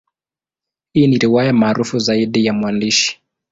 [0.93, 3.21] Hii ni riwaya maarufu zaidi ya mwandishi.